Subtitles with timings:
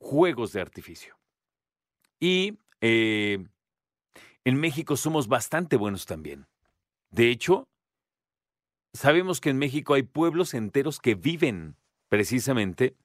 [0.00, 1.16] juegos de artificio.
[2.18, 3.42] Y eh,
[4.44, 6.46] en México somos bastante buenos también.
[7.10, 7.70] De hecho,
[9.00, 11.74] sabemos que en México hay pueblos enteros que viven
[12.10, 12.96] precisamente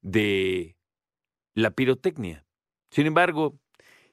[0.00, 0.78] de
[1.52, 2.46] la pirotecnia.
[2.90, 3.58] Sin embargo,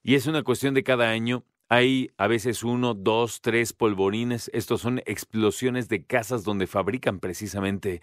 [0.03, 4.51] y es una cuestión de cada año, hay a veces uno, dos, tres polvorines.
[4.53, 8.01] Estos son explosiones de casas donde fabrican precisamente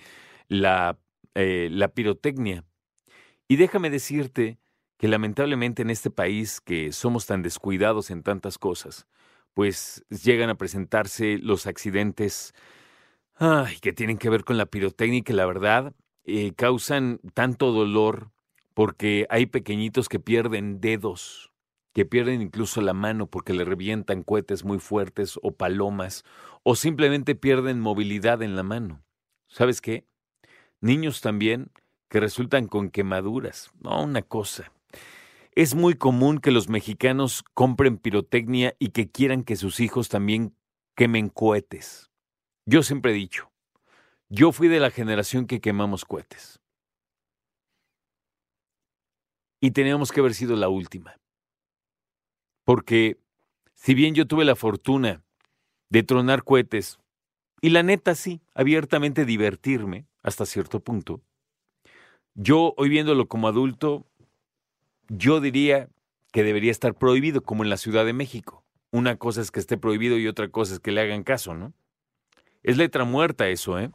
[0.49, 0.99] la,
[1.35, 2.65] eh, pirotecnia.
[3.49, 4.59] Y déjame decirte
[4.97, 9.07] que lamentablemente en este país que somos tan descuidados en tantas cosas,
[9.53, 12.55] pues llegan a presentarse los accidentes
[13.37, 18.31] ay, que tienen que ver con la pirotecnia y la verdad eh, causan tanto dolor
[18.75, 21.53] porque hay pequeñitos que pierden dedos,
[21.95, 26.25] que pierden incluso la mano porque le revientan cohetes muy fuertes o palomas,
[26.63, 29.03] o simplemente pierden movilidad en la mano.
[29.49, 30.07] ¿Sabes qué?
[30.81, 31.71] Niños también
[32.09, 33.71] que resultan con quemaduras.
[33.81, 34.73] No, una cosa.
[35.53, 40.55] Es muy común que los mexicanos compren pirotecnia y que quieran que sus hijos también
[40.95, 42.11] quemen cohetes.
[42.69, 43.53] Yo siempre he dicho,
[44.29, 46.61] yo fui de la generación que quemamos cohetes.
[49.61, 51.17] Y teníamos que haber sido la última.
[52.65, 53.21] Porque
[53.75, 55.23] si bien yo tuve la fortuna
[55.91, 56.99] de tronar cohetes,
[57.61, 61.23] y la neta sí, abiertamente divertirme hasta cierto punto,
[62.35, 64.07] yo hoy viéndolo como adulto,
[65.09, 65.89] yo diría
[66.33, 68.65] que debería estar prohibido, como en la Ciudad de México.
[68.91, 71.73] Una cosa es que esté prohibido y otra cosa es que le hagan caso, ¿no?
[72.67, 73.93] Es letra muerta eso, ¿eh?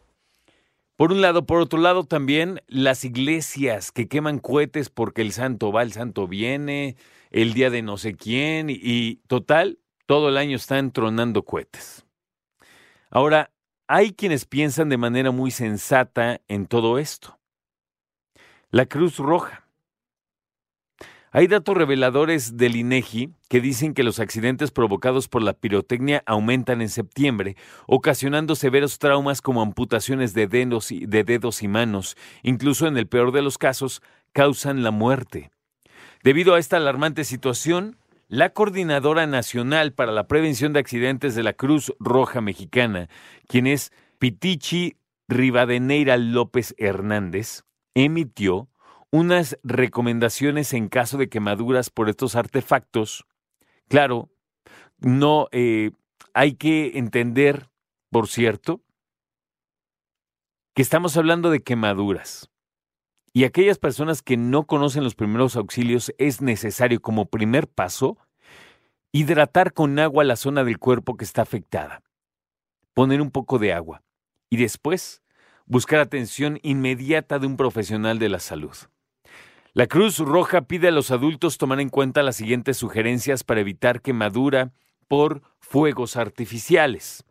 [0.96, 5.74] Por un lado, por otro lado también las iglesias que queman cohetes porque el santo
[5.74, 6.96] va, el santo viene,
[7.32, 12.06] el día de no sé quién y, total, todo el año están tronando cohetes.
[13.10, 13.52] Ahora,
[13.88, 17.40] hay quienes piensan de manera muy sensata en todo esto.
[18.70, 19.61] La Cruz Roja.
[21.34, 26.82] Hay datos reveladores del INEGI que dicen que los accidentes provocados por la pirotecnia aumentan
[26.82, 27.56] en septiembre,
[27.88, 32.18] ocasionando severos traumas como amputaciones de dedos y, de dedos y manos.
[32.44, 34.02] Incluso en el peor de los casos,
[34.34, 35.52] causan la muerte.
[36.22, 37.96] Debido a esta alarmante situación,
[38.28, 43.08] la Coordinadora Nacional para la Prevención de Accidentes de la Cruz Roja Mexicana,
[43.48, 44.98] quien es Pitichi
[45.30, 47.64] Rivadeneira López Hernández,
[47.96, 48.68] emitió
[49.12, 53.26] unas recomendaciones en caso de quemaduras por estos artefactos.
[53.88, 54.30] Claro,
[55.00, 55.92] no eh,
[56.34, 57.70] hay que entender,
[58.10, 58.82] por cierto,
[60.74, 62.50] que estamos hablando de quemaduras.
[63.34, 68.18] Y aquellas personas que no conocen los primeros auxilios es necesario como primer paso
[69.14, 72.02] hidratar con agua la zona del cuerpo que está afectada.
[72.94, 74.04] Poner un poco de agua
[74.50, 75.22] y después
[75.66, 78.76] buscar atención inmediata de un profesional de la salud.
[79.74, 84.02] La Cruz Roja pide a los adultos tomar en cuenta las siguientes sugerencias para evitar
[84.02, 84.74] quemadura
[85.08, 87.24] por fuegos artificiales.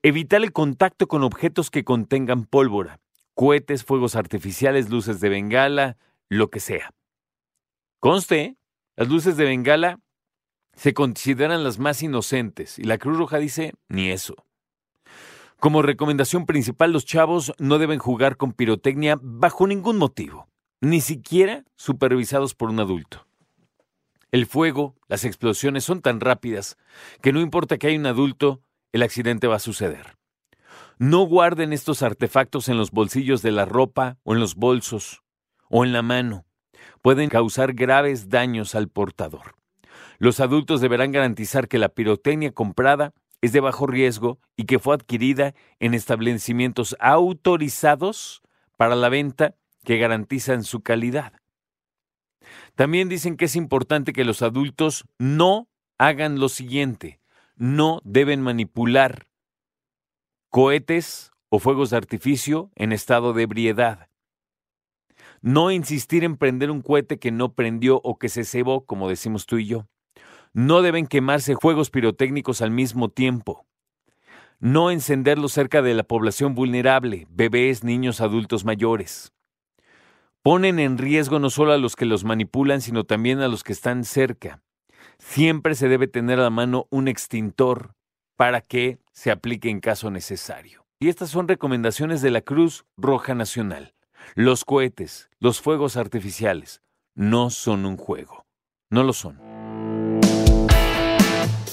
[0.00, 3.00] Evitar el contacto con objetos que contengan pólvora,
[3.34, 5.96] cohetes, fuegos artificiales, luces de bengala,
[6.28, 6.94] lo que sea.
[7.98, 8.56] Conste,
[8.94, 9.98] las luces de bengala
[10.74, 14.36] se consideran las más inocentes y la Cruz Roja dice ni eso.
[15.58, 20.49] Como recomendación principal, los chavos no deben jugar con pirotecnia bajo ningún motivo
[20.80, 23.26] ni siquiera supervisados por un adulto.
[24.32, 26.78] El fuego, las explosiones son tan rápidas
[27.20, 30.16] que no importa que haya un adulto, el accidente va a suceder.
[30.98, 35.22] No guarden estos artefactos en los bolsillos de la ropa o en los bolsos
[35.68, 36.44] o en la mano.
[37.02, 39.54] Pueden causar graves daños al portador.
[40.18, 44.94] Los adultos deberán garantizar que la pirotecnia comprada es de bajo riesgo y que fue
[44.94, 48.42] adquirida en establecimientos autorizados
[48.76, 51.32] para la venta que garantizan su calidad.
[52.74, 55.68] También dicen que es importante que los adultos no
[55.98, 57.20] hagan lo siguiente,
[57.56, 59.26] no deben manipular
[60.48, 64.08] cohetes o fuegos de artificio en estado de ebriedad.
[65.42, 69.46] No insistir en prender un cohete que no prendió o que se cebó, como decimos
[69.46, 69.86] tú y yo.
[70.52, 73.66] No deben quemarse juegos pirotécnicos al mismo tiempo.
[74.58, 79.32] No encenderlos cerca de la población vulnerable, bebés, niños, adultos mayores
[80.42, 83.72] ponen en riesgo no solo a los que los manipulan, sino también a los que
[83.72, 84.62] están cerca.
[85.18, 87.94] Siempre se debe tener a la mano un extintor
[88.36, 90.86] para que se aplique en caso necesario.
[90.98, 93.94] Y estas son recomendaciones de la Cruz Roja Nacional.
[94.34, 96.82] Los cohetes, los fuegos artificiales,
[97.14, 98.44] no son un juego.
[98.90, 99.49] No lo son.